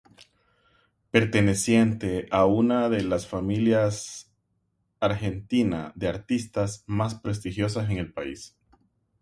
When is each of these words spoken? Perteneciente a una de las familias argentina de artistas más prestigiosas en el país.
Perteneciente 1.11 2.25
a 2.31 2.45
una 2.47 2.89
de 2.89 3.03
las 3.03 3.27
familias 3.27 4.33
argentina 4.99 5.91
de 5.95 6.07
artistas 6.07 6.83
más 6.87 7.13
prestigiosas 7.13 7.87
en 7.91 7.97
el 7.99 8.11
país. 8.11 8.57